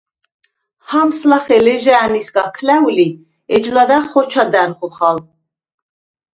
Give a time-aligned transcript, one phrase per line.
[0.91, 3.07] ჰამს ლახე ლეჟა̄̈ნისგა ქლა̈ვ ლი,
[3.55, 5.17] ეჯ ლადა̈ღ ხოჩა და̄̈რ ხოხალ.